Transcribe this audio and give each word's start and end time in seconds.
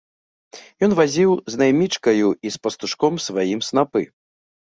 Ён 0.87 0.91
вазіў 0.99 1.31
з 1.55 1.59
наймічкаю 1.63 2.27
і 2.49 2.53
з 2.55 2.61
пастушком 2.67 3.13
сваім 3.27 3.59
снапы. 3.69 4.01